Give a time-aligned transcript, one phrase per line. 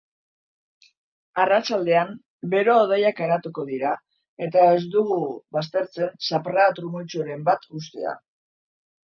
[1.41, 2.15] Arratsaldean
[2.53, 3.91] bero-hodeiak garatuko dira
[4.47, 5.19] eta ez dugu
[5.59, 8.17] baztertzen zaparrada trumoitsuren bat uztea.